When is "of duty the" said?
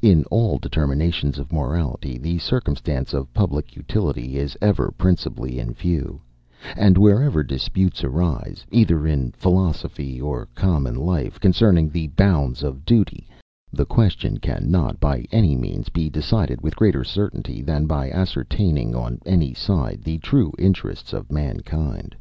12.62-13.84